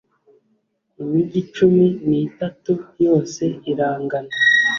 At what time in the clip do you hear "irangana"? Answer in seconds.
3.71-4.33